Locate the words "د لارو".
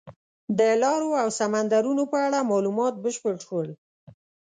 0.59-1.09